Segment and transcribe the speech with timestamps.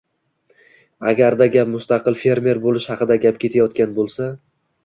[1.11, 4.33] agarda gap mustaqil fermer bo‘lish haqida ketayotgan bo‘lsa.